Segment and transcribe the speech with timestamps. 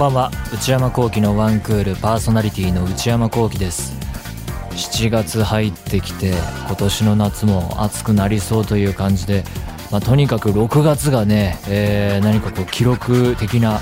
[0.00, 0.30] ばんは。
[0.50, 3.92] 内山聖輝のワンクールパーソナリティの内山聖輝です。
[4.70, 6.32] 7月入ってきて
[6.66, 9.44] 今年の夏も暑くなりそうという感じで、
[9.90, 13.78] まあ、とにかく6月がね、えー、何かこう記録的な、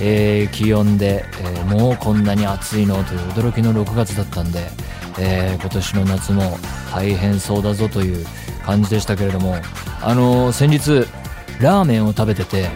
[0.00, 4.58] えー、気温で、えー、もうこんなに暑いのという驚きの6月だったんで、
[5.20, 6.58] え今年の夏も
[6.92, 8.26] 大変そうだぞという
[8.66, 9.54] 感じでしたけれども
[10.02, 11.06] あの先日
[11.60, 12.68] ラーメンを食べてて、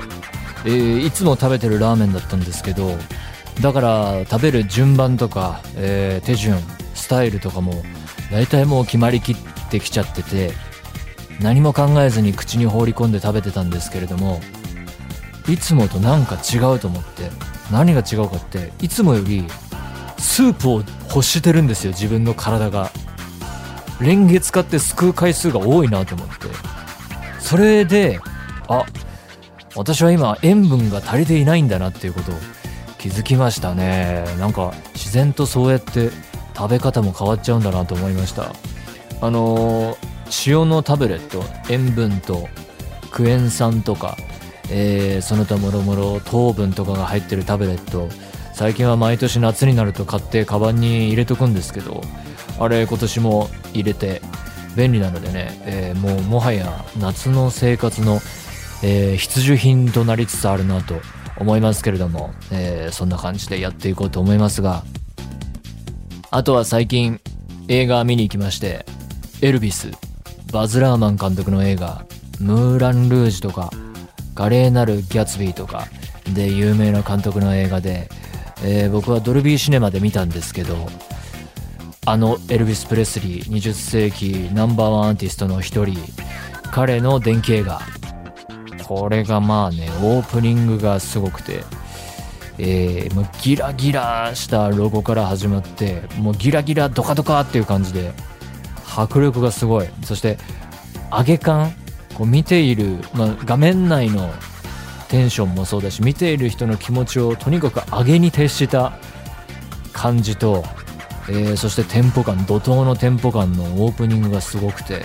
[0.65, 2.91] えー、いつも食べてるラーメンだったんですけど
[3.61, 6.59] だから食べる順番とか、えー、手順
[6.95, 7.83] スタイルとかも
[8.31, 9.37] 大体もう決まりきっ
[9.71, 10.53] てきちゃってて
[11.41, 14.41] 何も考えずに口に放り込んで食べてたんですけれども
[15.49, 17.31] いつもとなんか違うと思って
[17.73, 19.47] 何が違うかっていつもより
[20.19, 22.91] スープを欲してるんですよ自分の体が。
[24.01, 26.35] レンゲ使ってすくう回数が多いなと思って。
[27.41, 28.21] それで
[28.69, 28.85] あ
[29.79, 32.35] 私は今塩分が足りていないんだなっていうことを
[32.99, 34.25] 気づきましたね。
[34.39, 36.11] なんか自然とそうやって
[36.57, 38.53] 食べ方も変わっちゃうんだなと思いました。
[39.21, 42.49] あのー、塩のタブレット塩分と
[43.13, 44.17] クエン酸とか、
[44.69, 48.09] えー、その他もろもろ糖分とかが入ってるタブレット
[48.55, 52.03] 最近は毎年夏になると買ってカバンに入れとくんですけど
[52.59, 54.21] あれ今年も入れて
[54.77, 58.21] 便利なのでね、えー、もうもはや夏の生活の、
[58.83, 61.01] えー、必需品となりつつあるなと
[61.37, 64.85] 思いますけれども、えー、そんな感じでやっていこうと思いますが
[66.31, 67.21] あとは最近
[67.69, 68.85] 映画見に行きまして
[69.41, 69.91] エルビス
[70.53, 72.05] バズ・ラーマン監督の映画
[72.41, 73.71] ムーラン・ルージュとか
[74.35, 75.87] 華麗なるギャツビーとか
[76.35, 78.09] で有名な監督の映画で、
[78.63, 80.77] えー、僕はドルビーシネマで見たんですけど
[82.07, 85.99] あのエルビス・プレスリー20世紀ナンバーワンアーティストの一人
[86.71, 87.81] 彼の電気映画
[88.89, 91.63] これがまあねオープニングがすごくて
[92.61, 98.13] えー、もうギラギラしたロゴから始まってもうギラギラドカドカっていう感じで
[98.97, 99.89] 迫力がすごい。
[100.03, 100.39] そして
[101.13, 101.73] 上げ感
[102.15, 104.29] こう見ている、まあ、画面内の
[105.09, 108.99] テンションもそうだし見ている人の気持ちをとにかく上げに徹した
[109.93, 110.65] 感じと
[111.31, 115.03] えー、そしてテンポ感怒涛のテンポ感のオープニングがすごくて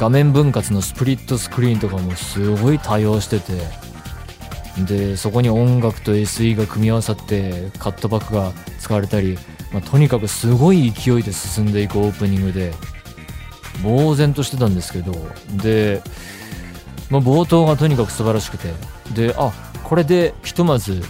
[0.00, 3.52] 画面分割のスプリットスクリーンとかもすごい多用してて。
[4.86, 9.36] でそこに音楽と SE が組み合わさってカットバックが使われたり、
[9.72, 12.72] まあ、とにかくすごい勢いで進んでいくオープニングで
[13.82, 15.12] 呆然としてたんですけど。
[15.62, 16.00] で、
[17.10, 18.72] まあ、冒頭がとにかく素晴らしくて。
[19.14, 19.52] であ
[19.84, 21.02] これでひとまず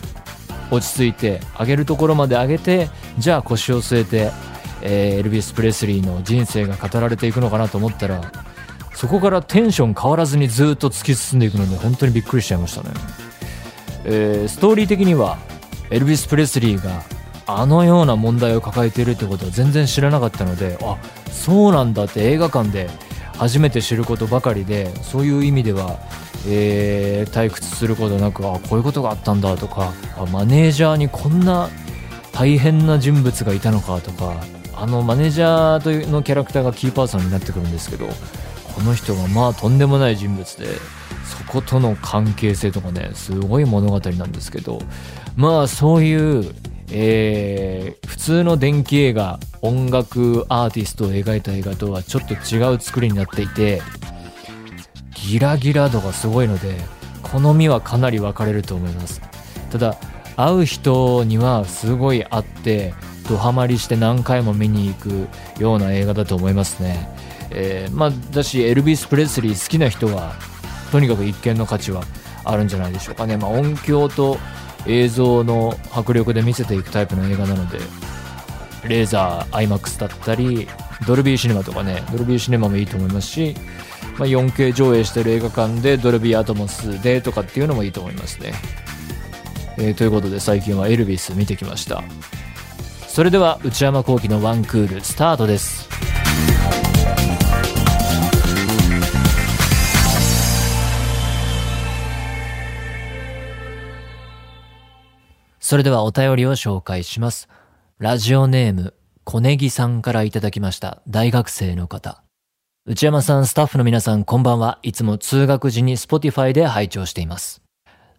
[0.72, 4.32] 落ち着いて上げるところまで上げてじゃあ腰を据えて、
[4.82, 8.49] えー、エルビス・プレスリーの人生が語られていくのかなと思ったら
[8.94, 12.90] そこからテンション変わらずにずっと突き進んでいくので本当にびっくりしちゃいましたね、
[14.04, 15.38] えー、ストーリー的には
[15.90, 17.02] エルビス・プレスリーが
[17.46, 20.98] あのような問題を抱えているってことは全然知らなかったのであ
[21.30, 22.88] そうなんだって映画館で
[23.36, 25.98] 初めて知ることばかりでそういう意味では
[26.46, 29.92] えー、退屈することなくあこういうことがあったんだとか
[30.32, 31.68] マネージャーにこんな
[32.32, 34.42] 大変な人物がいたのかとか
[34.80, 38.08] あのマネージャーというのキャラクターがキーパーソンになってくるんですけど
[38.74, 40.66] この人がまあとんでもない人物で
[41.24, 44.80] そことの関係性とかねすごい物語なんですけど
[45.36, 46.54] まあそういう、
[46.90, 53.82] えー、普通の電気映画音楽アーティストを描いた映画とはちょっと違う作りになっていて
[55.14, 56.76] ギラギラ度がすごいので
[57.22, 59.20] 好みはかなり分かれると思います。
[59.70, 59.96] ただ
[60.36, 62.94] 会う人にはすごい合って
[63.30, 67.08] ドハマりして何回も見に行くような映画だと思いますね、
[67.50, 70.34] えー、まあだしエルビス・プレスリー好きな人は
[70.90, 72.02] とにかく一見の価値は
[72.44, 74.36] あるんじゃないでしょうかね、まあ、音響と
[74.86, 77.78] 映像の迫力で見せていくタイプの映画なので
[78.88, 80.66] レーザー IMAX だったり
[81.06, 82.02] Dolby Cinema とかね。
[82.10, 83.54] Dolby Cinema もいいと思いますし
[84.18, 88.52] まあ、4K 上映してる映画館で Dolby Atmos でとかっていうのもいいと思いますね、
[89.78, 92.02] えー、ということで最近はエルビス見てきました。
[93.12, 95.88] それでは内山昂輝の1クールスタートです
[105.58, 107.48] それではお便りを紹介します
[107.98, 112.22] ラジオネーム小ネギさんからいただきました大学生の方
[112.86, 114.78] 内山さん、スタッフの皆さん、こんばんは。
[114.82, 117.62] いつも通学時に Spotify で拝聴しています。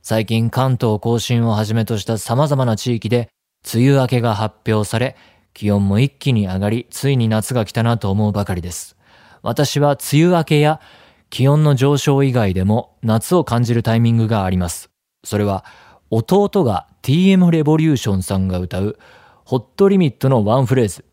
[0.03, 3.29] 最近関東甲信をはじめとした様々な地域で、
[3.73, 5.15] 梅雨明けが発表され、
[5.53, 8.95] 気温も一気に上がり、ついに夏が来たなと思うばかりです。
[9.41, 10.79] 私は梅雨明けや
[11.29, 14.89] 気温の上昇以外でも夏を感じるタイミングがあります。
[15.23, 15.65] それは、
[16.09, 18.97] 弟が TM レボリューションさんが歌う
[19.45, 21.05] ホットリミットのワンフレーズ。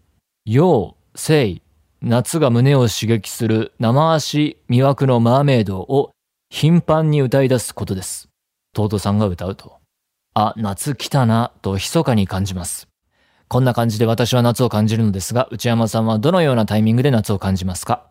[0.44, 1.62] よう、せい、
[2.00, 6.10] 夏が胸を刺激する生足魅惑のマーメイドを
[6.50, 8.28] 頻繁に歌い出すことです。
[8.76, 9.78] 弟さんが歌うと。
[10.40, 12.86] あ、夏来たな、と密かに感じます。
[13.48, 18.06] こんな感じで私は夏を感じるのですが、内山さんはどのようなタイミングで夏を感じますか？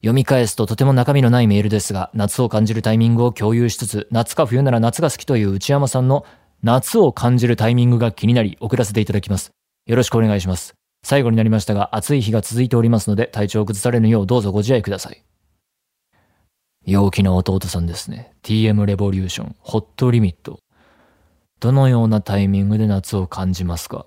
[0.00, 6.26] 読み返すととても中身のないメールですが、夏を感じるタイミングを共有しつつ、夏か冬なら夏が好きという内山さんの
[6.64, 9.52] 夏を感じるタイミングが気になり送らせていただきます。
[9.86, 10.74] よろしくお願いします。
[11.04, 15.22] 最後になりましたが、暑い日が続いておりますので、体調を崩されぬようどうぞご自愛ください。
[16.84, 18.32] 陽気な弟さんですね。
[18.42, 20.58] TM レボリューション、ホットリミット。
[21.62, 24.04] どのようなタイミングで夏を感じますか？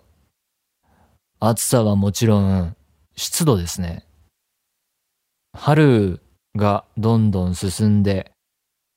[1.40, 2.76] 暑さはもちろん、
[3.16, 4.06] 湿度ですね。
[5.54, 6.20] 春
[6.58, 8.34] がどんどん進んで、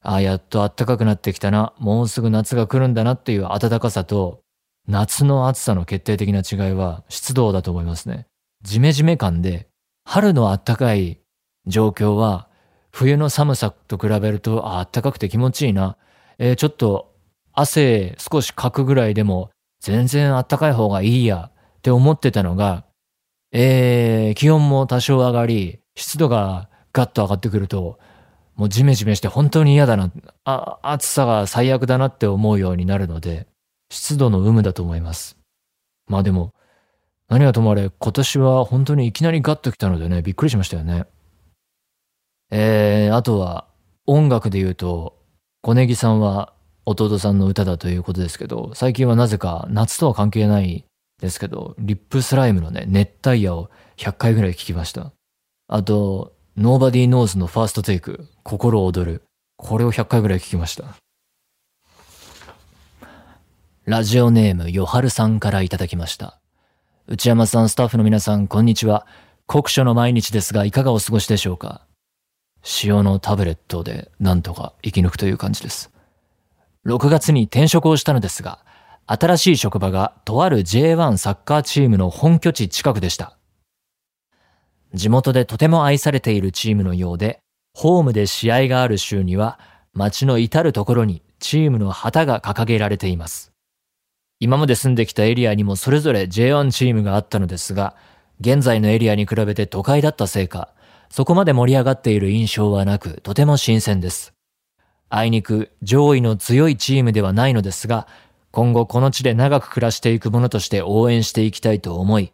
[0.02, 4.40] ああ、やっと暖かくなってきたな、もうすぐ夏が来るんだなっていう暖かさと、
[4.88, 8.26] 夏の暑さの決定的な違いは湿度だと思いますね。
[8.62, 9.69] ジメジメ感で、
[10.04, 11.20] 春の暖かい
[11.69, 12.49] 状況は、
[12.90, 15.96] 冬の寒さと比べると、あ、暖かくて気持ちいいな。
[16.38, 17.14] えー、ちょっと
[17.52, 19.50] 汗少しかくぐらいでも
[19.80, 22.84] 全然あったかい方がいいやって思ってたのが、
[23.52, 27.98] えー、気温も多少上がり、湿度がガッと上がってくると、
[28.56, 30.10] もうジメジメして本当に嫌だな、
[30.44, 33.46] あ、暑さが最悪だなって思うようになるので、
[33.90, 35.38] 湿度の有無だと思います。
[36.08, 36.52] まあでも、
[37.28, 41.06] 何はともあれ、今年は本当にいきなりガッと来たのでね、びっくりしましたよね。
[42.50, 43.68] えー、あとは、
[44.06, 45.18] 音楽で言うと、
[45.62, 46.54] 小ネギさんは
[46.88, 50.85] 弟さんの歌だということですけど、最近はなぜか夏とは関係ない
[51.20, 55.12] ですけど、リップスライムのね、熱帯夜を100回ぐらい聞きました。
[55.69, 59.23] あと、Nobody Knows のファーストテイク、心躍る。
[59.56, 60.96] これを100回ぐらい聞きました。
[63.85, 66.40] ラジオネーム、よはるさんからいただきました。
[67.06, 69.06] 内山さん、スタッフの皆さん、こんにちは。
[69.46, 71.87] 酷暑の毎日ですが、いかがお過ごしでしょうか
[72.82, 75.90] 塩のタブレットでなんとか生き抜くという感じです。
[76.86, 78.64] 6月に転職をしたのですが、
[79.06, 83.38] 新しい職場がとある J1 サッカーチームの本拠地近くでした。
[84.94, 87.40] 地元でとても愛されているチームのようで、
[87.75, 89.58] ホームで試合がある週には、
[89.94, 93.52] 街の至るところにチームの旗が掲げられています。
[94.40, 97.96] 今まで住んできたエリアにもそれぞれ J1 チームがあったのですが、
[98.40, 100.72] 現在のエリアに比べて都会だったせいか、
[101.10, 104.38] そこまで盛り上がっている印象はなく、とても新鮮です。
[105.10, 108.06] あいにく上位の強いチームではないのですが、
[108.50, 112.32] 今後この地で長く暮らしていくものとして応援していきたいと思い、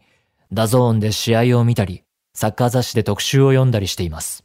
[0.53, 2.03] DAZN で試合を見たり、
[2.35, 4.45] サッカー雑誌で特集を読んだりしています。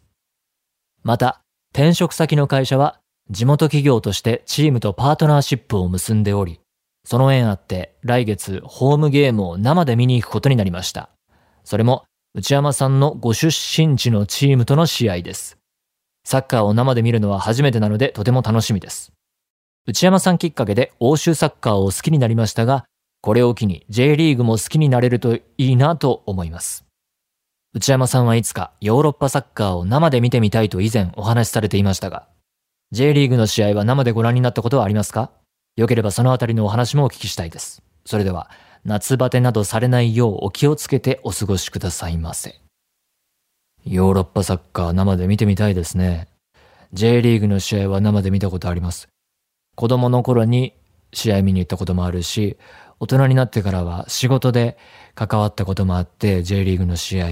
[1.03, 1.41] また、
[1.73, 2.99] 転職先の会社は
[3.29, 6.59] 地元企業としてチームとパートナーシップを結んでおり、
[7.05, 11.09] その縁あって来月ホームゲームを生で見に行くことになりました。
[11.63, 15.58] それも内山さんのご出身地のチームとの試合です。
[16.29, 19.11] サッカーを生で見るのは初めてなのでとても楽しみです。
[19.87, 22.85] 内山さんきっかけで欧州サッカーを好きになりましたが、
[23.21, 26.85] これを機に J リーグも好きになれるといいなと思います。
[27.73, 32.27] 内山さんはいつかヨーロッパサッカーを生で見てみたいと以前お話しされていましたが、
[32.91, 35.31] J リーグの試合は生でご覧になったことはありますか？
[35.77, 37.81] よければそのあたりのお話もお聞きしたいです。
[38.05, 38.51] それでは、
[38.85, 42.61] 夏バテなどされないようお気をつけてお過ごしくださいませ。
[43.85, 46.27] ヨーロッパサッカー生で見てみたいですね。
[46.93, 49.09] J リーグの試合は生で見たことあります。
[49.75, 50.73] 子供の頃に
[51.13, 52.57] 試合見に行ったこともあるし、
[52.99, 54.77] 大人になってからは仕事で
[55.15, 57.27] 関わったこともあって、J リーグの試合、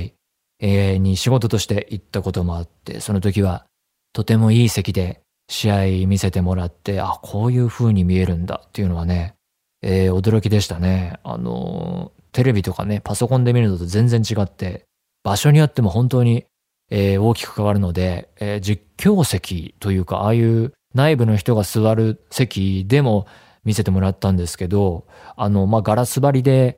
[0.59, 3.65] 永に仕事として行ったこともあって、その時は
[4.13, 9.35] とてもいい席で試合見せてもらって、あ、こういう風に見えるんだっていうのはね、
[9.81, 11.19] えー、驚きでしたね。
[11.23, 14.85] あの、テレビとかね、パソコンで見るのと全然違って、
[15.23, 16.45] 場所によっても本当に、
[16.89, 23.27] えー、大きく変わるので、えー、実況席というか、ああいう内部の人が座る席でも
[23.63, 26.77] 見せてもらったんですけど、あの、まあ、ガラス張りで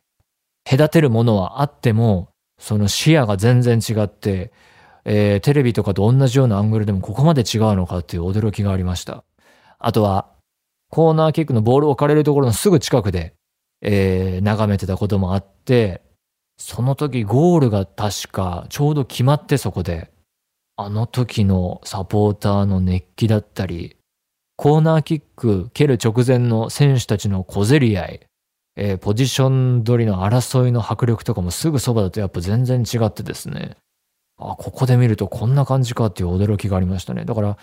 [0.70, 4.52] 隔てるものはあっても、その視野が全然違って、
[5.06, 9.24] えー、テレビとかと同じようなアングルでもここまで違うのかっていう驚きがありました。
[9.78, 10.32] あとは、
[10.90, 13.34] コーナーキックのボールを置かれるところのすぐ近くで、
[13.82, 16.02] えー、眺めてたこともあって、
[16.60, 20.12] その時ゴールが確かちょうど決まってそこで、
[20.76, 23.96] あの時のサポーターの熱気だったり、
[24.58, 28.20] コーナーキック蹴る直前の選手たちの小競り合い、
[28.76, 33.78] えー、ポジション取りの争いの迫力とかもすぐそばだとやっぱ全然違ってですね。
[34.38, 37.24] あ、ここで見るとこんな感じかっていう驚きがありましたね。
[37.24, 37.58] だから、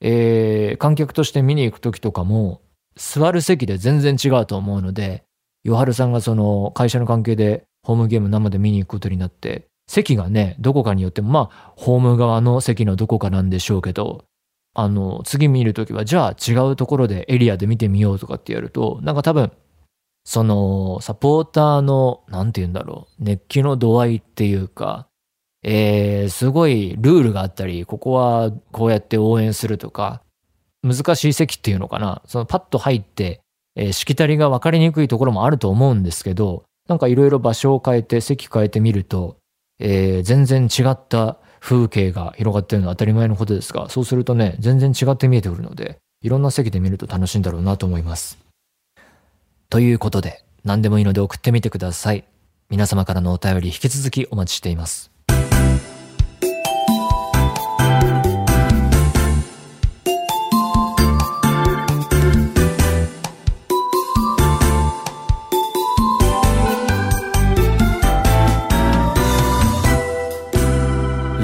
[0.00, 2.62] えー、観客として見に行く時とかも、
[2.96, 5.22] 座る席で全然違うと思うので、
[5.62, 14.26] ヨハルさんがその会社の関係でホームゲーム生で見に行くことになって、席がね、どこかによっても、まあ、ホーム側の席のどこかなんでしょうけど、
[14.74, 19.50] あの、次見るときは、じゃあ違うところでエリアで見てみようとかってやると、なんか多分、
[20.24, 25.08] その、サポーターの、なんて言うんだろう、熱気の度合いっていうか、
[25.64, 30.22] えー、すごいルールがあったり、ここはこうやって応援するとか、
[30.84, 33.40] 難しい席っていうのかな、そのパッと入って、
[33.74, 39.36] えー、しきたりが分かりにくいところもあると思うんですけど、なんかいろいろ場所を変えて、席変えてみると、
[39.78, 48.38] えー、全然違った風景が広がってるのは当たり前のことですが、そうするとね、全然違って見えてくるので、いろんな席で見ると楽しいんだろうなと思います。
[49.68, 52.24] ということで、何でもいいので送ってみてください。
[52.70, 55.12] 皆様からのお便り引き続きお待ちしています。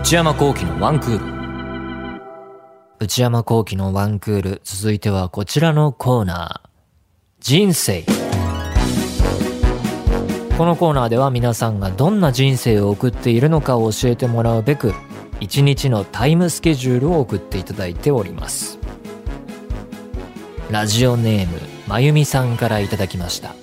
[0.07, 2.21] 内山幸輝のワンクール。
[3.01, 4.61] 内山幸輝のワンクール。
[4.63, 6.69] 続いてはこちらのコーナー。
[7.41, 8.05] 人生。
[10.57, 14.95] このコーナーでは皆さんがどんな人生を送っているのかを教えてもらうべく、
[15.41, 18.79] 一日のタイムスケジュールを送っていただいております。
[20.71, 21.59] ラジオネーム、
[21.89, 23.57] まゆみさんからいただきました。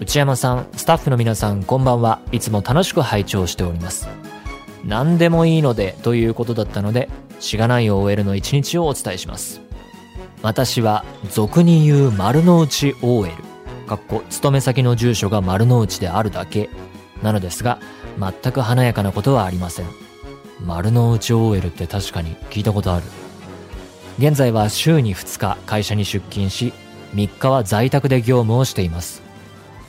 [0.00, 2.18] 内山さん、スタッフの皆さん、こんばんは。
[2.32, 4.21] いつも楽しく拝聴しております。
[4.84, 7.08] 何でもいいのでということだったので、
[7.40, 9.60] しがない OL の一日をお伝えします。
[10.42, 13.32] 私は俗に言う丸の内 OL、
[13.86, 16.68] かっこ勤め先の住所が丸の内であるだけ
[17.22, 17.78] なのですが、
[18.18, 19.86] 全く華やかなことはありません。
[20.64, 23.04] 丸の内 OL って確かに聞いたことある。
[24.18, 26.72] 現在は週に2日会社に出勤し、
[27.14, 29.22] 3日は在宅で業務をしています。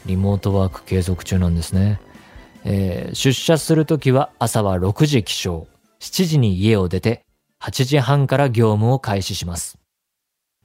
[0.06, 2.00] リモートワーク継続中なんですね。
[2.66, 5.66] えー、出社するときは朝は6時起床、
[6.00, 7.24] 7時に家を出て、
[7.62, 9.78] 8時半から業務を開始します。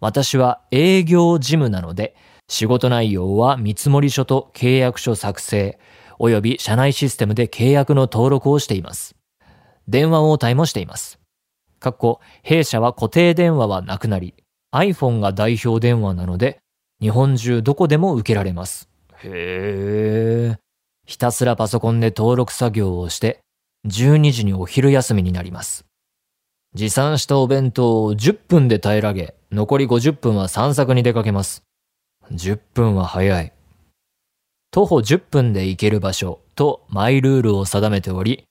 [0.01, 2.17] 私は営業事務なので、
[2.49, 5.79] 仕事内容は見積書と契約書作成、
[6.19, 9.17] 及び社内システムで契約の登録をしています。
[9.87, 11.19] 電話応対もしています。
[11.81, 14.35] かっこ、弊社は固定電話はなくなり、
[14.75, 16.59] iPhone が代表電話なので、
[17.01, 18.89] 日本中どこでも受けられます。
[19.23, 20.68] へー。
[21.09, 23.41] ひたすらパソコンで登録作業をして、
[23.87, 25.87] 12時にお昼休みになります。
[26.75, 31.63] 持参したお弁当を10分で平らげ、残り50分は散策に出かけます。
[32.31, 33.55] 10分は早い。
[34.71, 38.45] 徒歩10分で行ける場所とマイルールを定めており、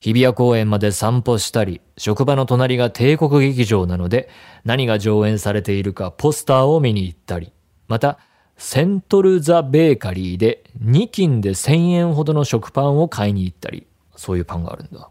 [0.00, 4.30] 日比谷公園まで散歩したり、職場の隣が帝国劇場なので、
[4.64, 7.52] 何が上演されているかポスターを見に行ったり、
[7.86, 8.18] また、
[8.58, 13.86] セントルザ・ベーカリーで2斤で1000円ほどの食パンを買いに行ったり、
[14.16, 15.10] そういうパンがあるんだ。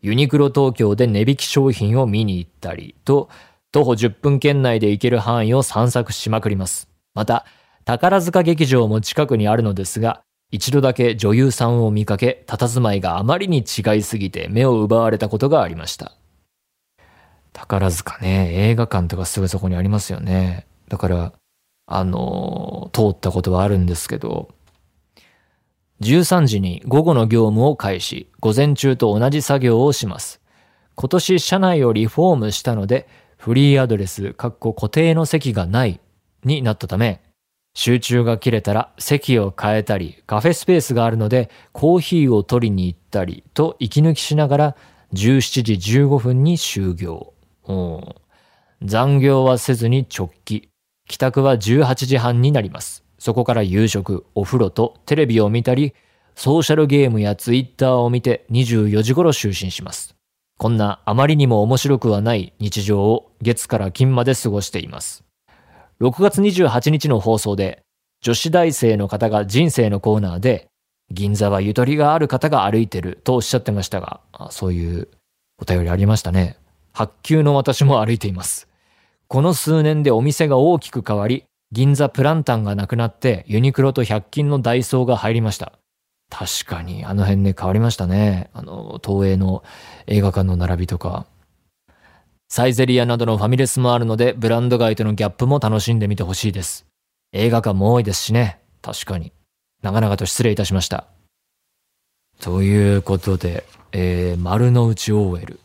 [0.00, 3.28] ユニクロ東京で値引き商品を見に行ったりと、
[3.72, 6.88] 徒歩10分圏内で行ける範囲を散策しまくります。
[7.14, 7.44] また、
[7.84, 16.12] 宝塚劇場も近くにあるのですが、一度だけ女優さんを見かけ、佇まいがあまりに違いすぎて目を奪われたことがありました。
[17.52, 20.66] 宝塚ね、映画館とかすぐそこにありますよね。
[20.88, 21.32] だから、
[21.88, 24.50] あの、通ったことはあるんですけど、
[26.02, 30.40] 13時に午後の業務を開始、午前中と同じ作業をします。
[30.94, 36.00] 今年社内をリフォームしたので、フリーアドレス、かっこ固定の席がない
[36.44, 37.22] になったため、
[37.74, 44.76] 集中が切れたら席を変えたり、カフェスペースがあるのでコーヒーを取りに行ったりと息抜きしながら
[45.14, 47.32] 17時15分に終業。
[48.82, 50.67] 残業はせずに直帰。
[51.08, 53.02] 帰宅は18時半になります。
[53.18, 55.94] そこから夕食、お風呂とテレビを見たり、
[56.36, 60.14] ソーシャルゲームやツイッターを見て24時頃就寝します。
[60.56, 65.24] こんなあまりにも面白くはない日常を月から金まで過ごしています。
[66.00, 67.82] 6月28日の放送で、
[68.20, 70.68] 女子大生の方が人生のコーナーで、
[71.10, 75.08] 銀座はゆとりがある方が歩いてるとおっしゃってましたが、そういう
[75.60, 76.56] お便りありましたね。
[76.92, 78.67] 白球の私も歩いています。
[79.28, 85.78] この数年でお店が大きく変わり、銀座プランタンがなくなってユニクロと100均のダイソーが入りました。
[86.30, 88.48] 確かにあの辺ね変わりましたね。
[88.54, 89.62] あの、東映の
[90.06, 91.26] 映画館の並びとか。
[92.48, 96.86] サイゼリアなどのファミレスもあるので、ブランド街とのギャップも楽しんでみてほしいです。
[97.32, 98.58] 映画館も多いですしね。
[98.80, 99.34] 確かに。
[99.82, 101.06] 長々と失礼いたしました。
[102.40, 105.60] ということで、えー、丸の内 OL。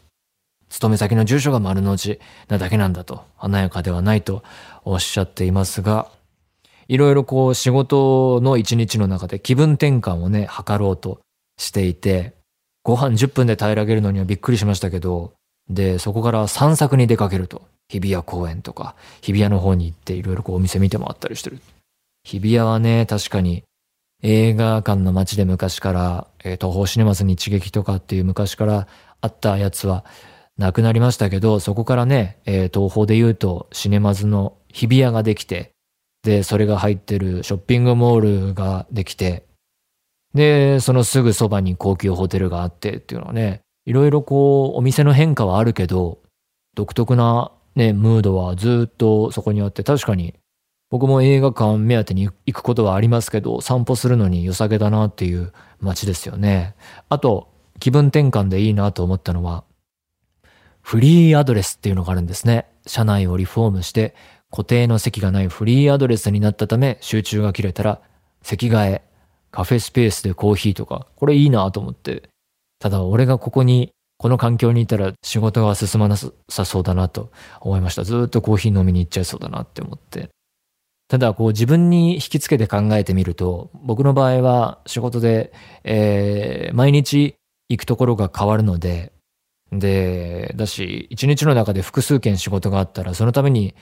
[0.74, 4.42] 勤め先の住所が丸の内なだけなんだと、華やかではないと
[4.84, 6.10] おっしゃっていますが、
[6.88, 11.20] いろいろこう仕事の一日の中で気分転換をね、図ろうと
[11.60, 12.34] していて、
[12.82, 15.34] ご飯10分で平らげるのにはびっくりしましたけど、
[15.70, 17.62] で、そこから散策に出かけると。
[17.88, 21.60] 日比谷公園とか、日比谷の方に行っていろいろこうお店見て回ったりしてる。
[22.24, 23.64] 日比谷はね、確かに
[24.24, 28.88] 映画館の街で昔から、えー、東方シネマス日劇とかっていう昔から
[29.22, 30.04] あったやつは
[30.58, 35.72] なくなりましたけど、そこからね、えー、東方で言うとシネマズの日比谷ができて、
[36.24, 39.46] で、それが入ってるショッピングモールができて、
[40.34, 46.20] で、そのすぐそばに高級ホテルがあってっていうのはね、いろいろこう、お店の変化はあるけど、
[46.76, 50.34] 独特なね、ムードはずっとそこにあって、確かに
[50.94, 56.76] 僕も映画館目当てに行くことはありますけど、散歩するのに良さげだなっていう街ですよね。
[57.10, 59.64] あと、気分転換でいいなと思ったのは、
[60.84, 62.68] フリーアドレスっていうのがあるんですね。
[62.86, 64.14] 車内をリフォームして、
[64.52, 68.02] 固定の席がないフリーアドレスになったため、集中が切れたら、
[68.44, 69.02] 席替え、
[69.50, 72.30] カフェスペースでコーヒーとか、これいいなと思って。
[72.80, 78.04] ただ、俺がここに、この環境にいたら仕事が進まなさそうだなと思いました。
[78.04, 80.30] ずっとコーヒー飲みに行っちゃいそうだなって思って。
[81.08, 87.36] ただ、こう自分に引きつけて考えてみると、僕の場合は仕事で、えー、毎日
[87.70, 89.13] 行くところが変わるので、
[89.80, 93.76] で、だし、一日の中で複数件仕事があったら、そのために、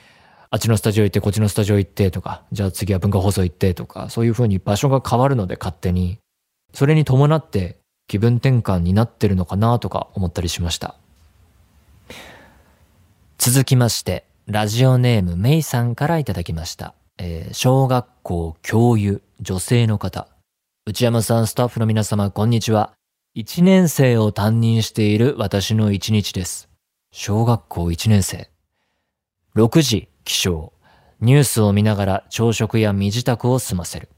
[0.50, 6.18] あっちのスタジオ行って、こっちのスタジオ行ってとか、じゃあ次は文化放送行ってとか、そういう風に場所が変わるので勝手に、
[6.74, 10.96] それに伴って気分転換になってるのかなとか思ったりしました。
[13.38, 16.94] 続きまして、ラジオネームメイさんからいただきました。
[17.18, 20.28] えー、小学校教諭、女性の方。
[20.86, 22.92] 内山さん、スタッフの皆様、こんにちは。
[23.34, 26.68] 一年生を担任している私の一日です。
[27.12, 28.50] 小学校一年生。
[29.56, 30.72] 6時、起床。
[31.22, 34.10] ニュースを見ながら朝食や身支度を済ませる。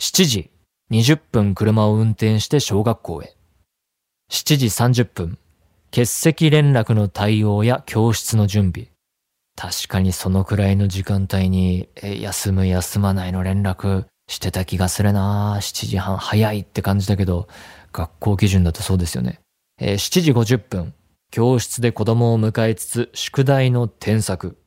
[0.00, 0.50] 7時、
[0.90, 3.36] 20分車を運転して小学校へ。
[4.30, 5.38] 7時30分、
[5.90, 8.88] 欠席連絡の対応や教室の準備。
[9.54, 17.48] 確かにそのくらいの時間帯に、休む休まないの連絡してた気がするな7時半早いって感じだけど、
[17.94, 19.40] 学校基準だとそうですよね。
[19.80, 20.94] えー、7時50分、
[21.30, 24.58] 教室で子供を迎えつつ宿題の添削。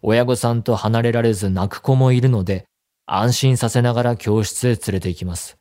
[0.00, 2.64] 親御さんと離れられず泣く子もいるので、
[3.04, 5.56] 安心させながら教室へ連れて行きます。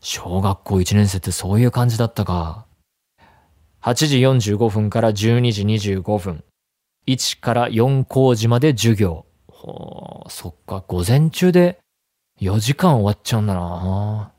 [0.00, 2.66] 小学校1年生ってそういう感じだったか。
[3.82, 6.44] 8時45分から12時25分。
[7.06, 9.26] 1から4工事まで授業。
[9.48, 11.78] ほそっか、午前中で
[12.40, 14.31] 4時間終わっちゃうんだな。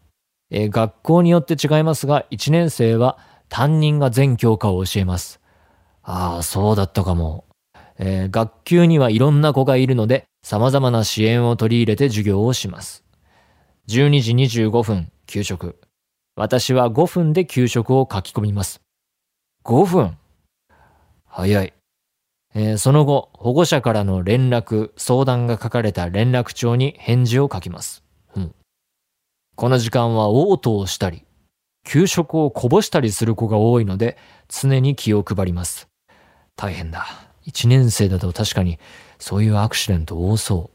[0.53, 3.17] えー、学校によって違いますが、1年生は
[3.49, 5.41] 担任が全教科を教えます。
[6.03, 7.45] ああ、そうだったかも。
[7.97, 13.03] えー、学級にはいろんな子がいるので、様々な支援を取り入れて授業をします。
[13.89, 15.79] 12時25分、給食。
[16.35, 18.81] 私は5分で給食を書き込みます。
[19.65, 20.17] 5分？
[21.25, 21.73] 早い。
[22.53, 28.02] えー、その後、保護者からの連絡、相談が書かれた連絡帳に返事を書きます。
[29.55, 31.25] この時間は嘔吐をしたり、
[31.85, 35.87] 給食をこぼしたりする子が多いので、常に気を配ります。
[36.55, 37.05] 大変だ。
[37.45, 38.79] 一年生だと確かに
[39.19, 40.71] そういうアクシデント多そ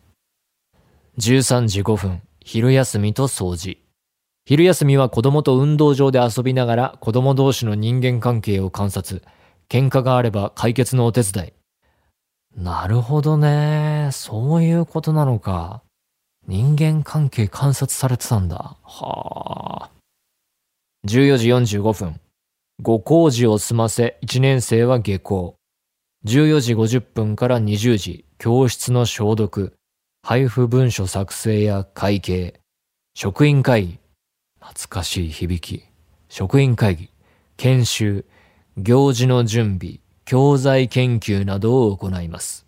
[1.16, 1.20] う。
[1.20, 3.78] 13時5分、昼休みと掃除。
[4.44, 9.22] 昼休みは子供と運動場で遊びながら子供同士の人間関係を観察。
[9.68, 11.52] 喧嘩があれば解決のお手伝い。
[12.56, 14.10] なるほどね。
[14.12, 15.82] そういうことなのか。
[16.48, 18.78] 人間関係観察されてたんだ。
[18.82, 19.90] はあ。
[21.06, 22.20] 14時45分。
[22.80, 25.56] ご工事を済ませ、1年生は下校。
[26.24, 29.74] 14時50分から20時、教室の消毒。
[30.22, 32.60] 配布文書作成や会計。
[33.14, 33.98] 職員会議。
[34.58, 35.84] 懐かしい響き。
[36.30, 37.10] 職員会議。
[37.58, 38.24] 研修。
[38.78, 40.00] 行事の準備。
[40.24, 42.67] 教材研究などを行います。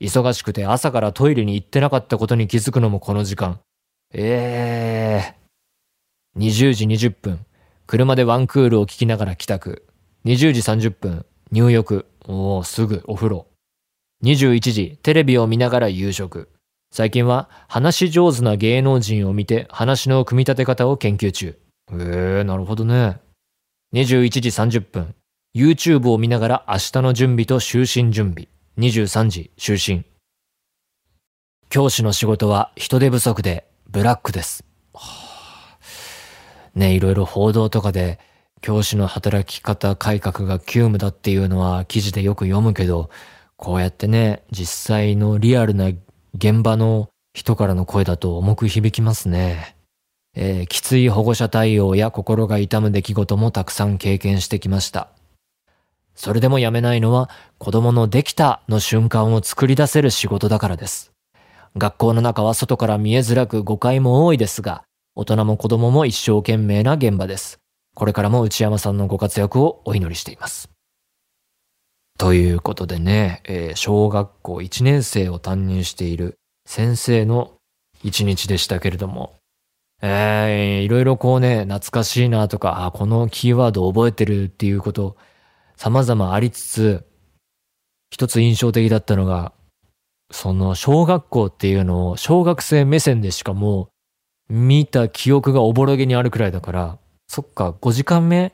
[0.00, 3.60] 忙しくて朝からトイレに行ってなかったことに気づくのもこの時間。
[4.12, 6.40] ええー。
[6.40, 7.46] 20時20分、
[7.86, 9.86] 車でワンクールを聞きながら帰宅。
[10.24, 12.06] 20時30分、入浴。
[12.26, 13.46] おお、すぐお風呂。
[14.24, 16.48] 21時、テレビを見ながら夕食。
[16.90, 21.58] 最近は話し上手な芸能人を見て話の組み立て方を研究中。
[21.92, 23.20] ええー、なるほどね。
[23.94, 25.14] 21時30分、
[25.54, 28.48] YouTube を見ながら明日の準備と就寝準備。
[28.76, 30.04] 23時、就寝。
[31.68, 34.64] 教師の仕事は人手不足でブラックです。
[36.74, 38.18] ねいろいろ報道とかで
[38.60, 43.10] 教師の働き方改革が急務だっていうのは記事でよく読むけど、
[43.56, 45.90] こうやってね、実際のリアルな
[46.34, 49.76] 現場の人からの声だと重く響きますね。
[50.34, 55.13] えー、きつい保護者対応や心が痛む出来事もたくさん経験してきました。
[56.14, 61.12] それでもやめないのは子供のできたの瞬間を作り出せる仕事だからです。
[61.76, 64.84] 学校の中は外から見えづらく誤解も多いですが、
[65.16, 67.58] 大人も子供も一生懸命な現場です。
[67.94, 70.70] これからも内山さんのご活躍をお祈りしています。
[72.16, 77.54] ということでね、えー、小学校1年生を担任している先生の
[78.04, 79.34] 一日でしたけれども、
[80.00, 85.16] えー、いろいろこうね、懐かしいなとか、あ、このキーワード覚えてるっていうこと、
[85.76, 87.06] 様々ありつつ、
[88.10, 89.52] 一つ印象的だったのが、
[90.30, 93.90] その小学校っていうのを小学生目線でしかも
[94.48, 98.52] 見た記憶がおぼろげにあるくらいだから、そっか、5時間目？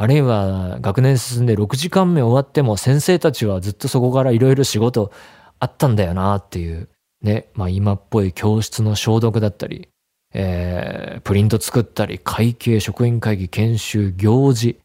[0.00, 5.10] あるいは学年進んで6時間目終わっても先生たちはずっとそこからいろいろ仕事
[5.58, 6.88] あったんだよなっていう、
[7.20, 9.88] ね、まあ今っぽい教室の消毒だったり、
[10.34, 14.78] えー、プリント作ったり、会計、職員会議、研修、行事、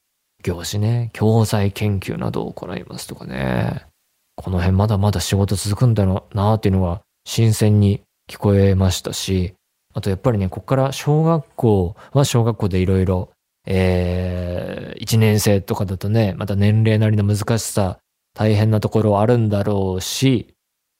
[0.44, 3.86] 行事ね、教材研究などを行いますとかね。
[4.36, 9.54] この辺まだまだ仕事続くんだろうなっていうのが新鮮に聞こえましたし、
[9.94, 13.32] あとやっぱりね、こっから小学校は小学校でいろいろ、
[13.66, 18.00] えー、1年生とかだとね、また年齢なりの難しさ、
[18.36, 20.54] 大変なところあるんだろうし、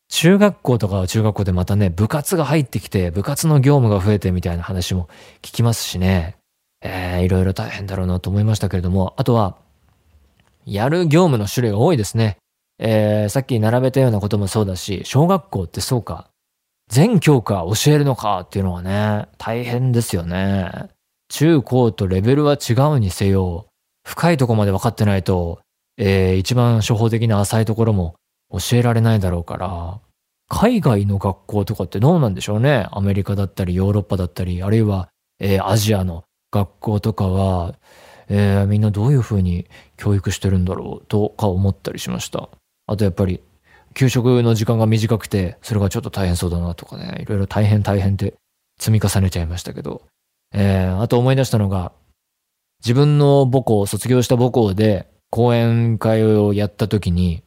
[0.10, 5.10] 中学校とかは中学校でまたね、部活が入ってきて、部活の業務が増えてみたいな話も
[5.42, 6.38] 聞きますしね、
[6.84, 9.56] えー、いろいろ大変だろうなと思いましたけれども、あとは、
[10.66, 12.38] やる業務の種類が多いですね。
[12.80, 16.28] えー、さっき並べたようなこともそうだし、小学校ってそうか、
[16.90, 20.90] 全教科教えるのかっていうのはね、大変ですよね。
[21.30, 23.68] 中高とレベルは違うにせよ、
[24.06, 25.62] 深いとこまで分かってないと、
[25.98, 28.16] えー、一番初歩的な浅いところも
[28.52, 30.00] 教えられないだろうから、
[30.50, 32.88] 海外の学校とかってどうなんでしょうね。
[32.92, 37.74] アメリカだったりヨーロッパだったり、あるいは、えー、アジアの学校とかは、
[38.30, 39.66] えー、みんなどういうふうに
[39.98, 42.50] 教育してるんだろうとか思ったりしました。
[42.86, 43.42] あとやっぱり
[43.96, 48.36] 給食の時間が短くて、それがちょっと大変そうだなとかね、いろいろ大変大変って
[48.80, 50.04] 積み重ねちゃいましたけど、
[50.54, 51.92] えー、あと思い出したのが、
[52.84, 57.44] 自分の母校、卒業した母校で講演会をやった時に、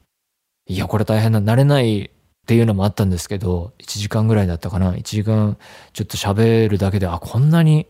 [0.67, 2.11] いや、これ大変だ、慣れないっ
[2.47, 4.95] ていうのもあったんですけど、1時間ぐらいだったかな。
[4.95, 5.59] 1時間
[5.93, 7.87] ちょっと喋るだけで、あ、こんなに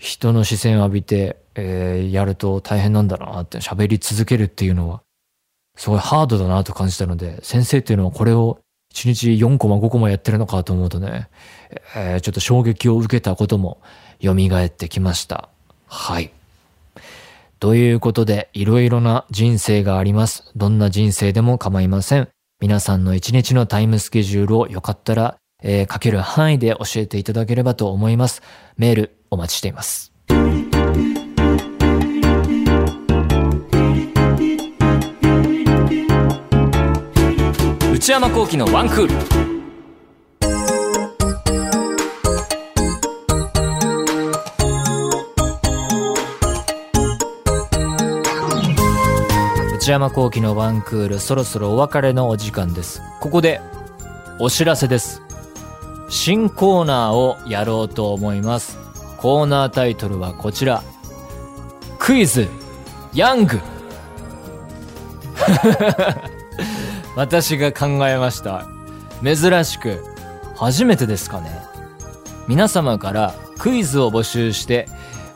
[0.00, 5.02] 人の視線を浴びて、えー、やると大変なんだなって喋り続けるっていうのは、
[5.76, 8.58] すごいハードだなと感じたので、先生っていうのはこれを
[8.94, 11.28] 1日4コマ5コマやってるのかと思うとね、
[11.94, 13.82] えー、ちょっと衝撃を受けたことも
[14.22, 15.50] 蘇ってきました。
[15.86, 16.30] はい。
[17.58, 20.50] ということで、いろいろな人生があります。
[20.56, 22.28] どんな人生でも構いません。
[22.58, 28.40] 皆さんの一日のタイムスケジュールをよかったら、えー、書ける範囲で教えていただければと思います。
[28.78, 30.12] メールお待ちしています。
[37.92, 39.14] 内山幸喜のワンクール。
[49.76, 53.00] 内山幸喜のワンクールそろそろお別れのお時間です。
[53.20, 53.60] ここで
[54.38, 55.22] お知らせです。
[56.10, 58.89] 新コーナーをやろうと思います
[59.20, 60.82] コーナータイトルはこちら
[61.98, 62.48] クイズ
[63.12, 63.60] ヤング
[67.16, 68.66] 私が考えました。
[69.22, 70.02] 珍しく、
[70.56, 71.50] 初めてですかね。
[72.48, 74.88] 皆様からクイズを募集して、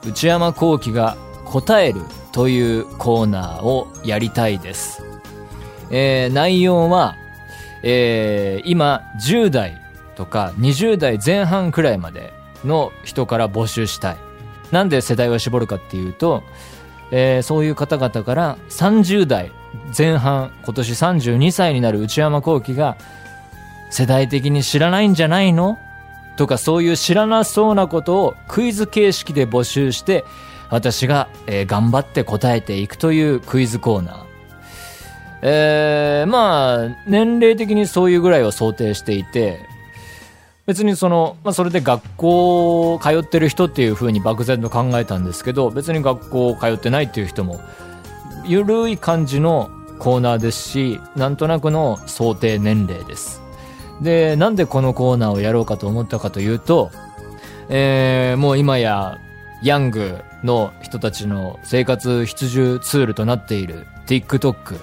[0.06, 2.00] 内山幸輝が答える
[2.32, 5.02] というコーナーをやりたいです。
[5.90, 7.16] えー、内容は、
[7.82, 9.80] えー、今10代
[10.16, 12.32] とか20代前半くらいまで
[12.64, 14.16] の人から募集したい。
[14.72, 16.42] なんで世代を絞るかっていうと、
[17.10, 19.52] えー、そういう方々から30代
[19.96, 22.96] 前半、今年32歳になる内山幸輝が、
[23.90, 25.78] 世代的に知らないんじゃないの？
[26.36, 30.24] とかそういう知らなそうなことをクイズ形式で募集して、
[30.70, 34.24] 私が、えー、頑張って答えていくというクイズコーナー。
[35.42, 39.60] えー、まあ、年齢的にそういうぐらいを想定していて、
[40.66, 47.60] 別にその、まあ、それで学校通ってる人っていうふうに漠然と考えたんですけど、別に学校通ってないっていう人も
[48.46, 53.42] ゆるい感じのコーナーですし、なんとなくの想定年齢です。
[54.02, 56.90] で、なんでこのコーナーをやろうかと思ったかというと、
[57.68, 59.18] えー、もう今や
[59.62, 64.78] ヤングの人たちの生活必需ツールとなっている TikTok、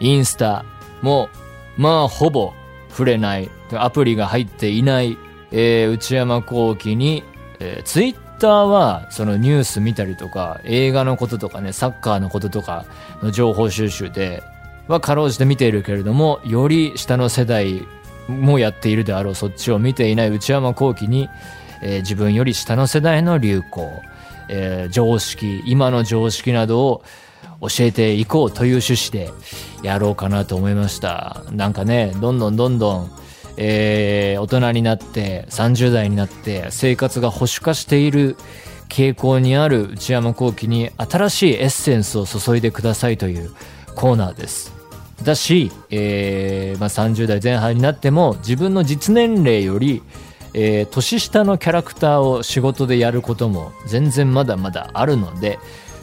[0.00, 0.64] インスタ
[1.00, 1.28] も、
[1.76, 2.52] まあ、ほぼ
[2.92, 5.16] 触れない、アプリが入っていない、
[5.50, 7.24] えー、内山幸輝に、
[7.58, 12.84] えー、ツイッターは、そのニュース見たりとか、映画のこととかね、サッカーのこととか
[13.22, 14.42] の情報収集で、
[14.88, 17.86] はかろうじて見ているけれども、より下の世代
[18.28, 21.28] もやっているであろう、そっちを見ていない内山幸輝に、
[21.82, 24.02] えー、自分より下の世代の流行、
[24.48, 27.04] えー、常識、今の常識などを
[27.62, 29.32] 教えていこうという趣旨で
[29.82, 31.44] やろうかなと思いました。
[31.52, 33.10] なんかね、どんどんどんどん、
[33.56, 38.36] えー、大人になって30代になって生活が保守化している
[38.88, 43.52] 傾向にある内山幸輝に新しいエッセンスを注いでくださいという
[43.94, 44.72] コーナーです。
[45.22, 50.02] だし、えーまあ、30代前半になっても自分の実年齢より、
[50.52, 55.58] えー、年下のキャラクターを仕事でやることも全然まだまだあるので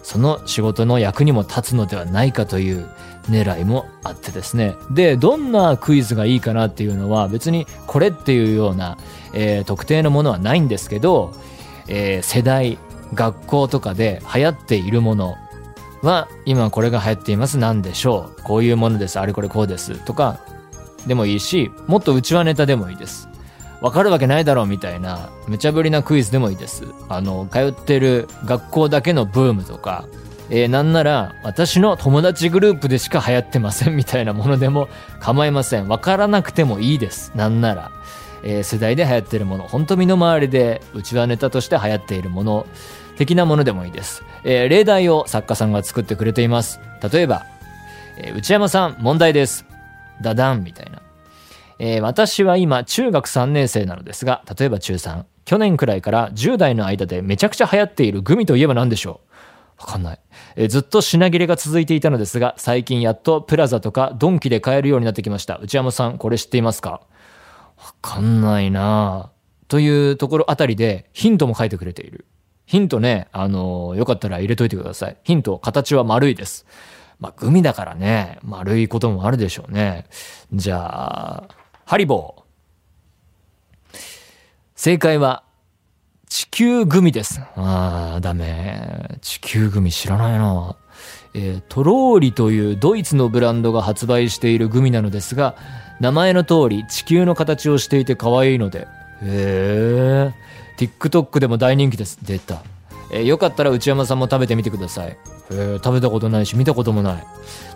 [0.10, 2.90] その仕事の役にも立つのではないかという
[3.30, 4.76] 狙いもあってですね。
[4.90, 8.98] で、どんなクイズがいいかなっていうのは別にこれっていうような、
[9.36, 11.32] えー、特定のものはないんですけど、
[11.88, 12.80] えー、世代、
[13.14, 15.36] 学校とかで流行っているもの
[16.02, 20.40] は今これが流行っています何でしょうこういうものですあれこれこうですとか
[21.08, 23.28] でもいいしもっとうちはネタでもいいです
[23.82, 26.84] わかるわけないだろうみたいな、無茶ぶりなクイズでもいいです。
[27.08, 30.06] あの、通ってる学校だけのブームとか、
[30.50, 34.90] えー、なんなら、私の友達グループでしか流行ってませんみたいなものでも
[35.22, 35.88] 構いません。
[35.88, 37.32] わからなくてもいいです。
[37.36, 37.92] なんなら。
[38.42, 42.66] えー、世代で流行ってるもの、本当身の回りで、うちはネタとして流行っているもの、
[43.18, 44.24] 的なものでもいいです。
[44.46, 46.80] えー、例題を作家さんが作ってくれています。
[47.12, 47.46] 例えば、
[48.18, 49.66] えー、内山さん、問題です。
[50.22, 51.02] ダダンみたいな。
[51.80, 55.24] えー、私は今中学3年生なのですが、例えば中3。
[55.46, 59.22] 去年くらいから10代の間でめちゃくちゃ流行っているグミといえば何でしょ
[59.80, 59.82] う？
[59.82, 60.20] わかんない、
[60.58, 65.58] え、ずっと品切れが続いていたのですが、最近やっとプラザとかドンキで買えるようになってきました。
[65.58, 66.92] 内山さん、これ知っていますか？
[66.92, 67.02] わ
[68.02, 69.32] かんないな
[69.70, 72.26] というところあたりでヒントも書いてくれている。
[72.66, 75.18] ヒントね、あのー、よかったら入れといてください。
[75.24, 76.68] ヒント、形は丸いです。
[77.20, 80.06] まあ、グミだからね、丸いこともあるでしょうね。
[80.54, 81.48] じゃあ、
[81.90, 83.98] ハリボー。
[84.76, 85.42] 正解は、
[86.28, 87.42] 地球グミです。
[87.56, 89.18] ああ、ダメ。
[89.22, 90.76] 地球グミ知らないな。
[91.34, 95.56] えー、トローリというドイツのブランドが発売しているグミなのですが、
[96.00, 98.86] 名前の通り地球の形をしていて可愛いので、へ
[99.24, 100.34] え、
[100.78, 102.20] TikTok でも大人気です。
[102.22, 102.62] 出た。
[103.12, 105.18] えー、よかったら内山さんも食べてみてください。
[105.52, 107.24] えー、食べたことないし見たこともない。